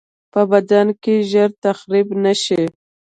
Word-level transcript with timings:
په 0.31 0.41
بدن 0.51 0.87
کې 1.03 1.15
ژر 1.31 1.49
تخریب 1.63 2.07
نشي. 2.23 2.63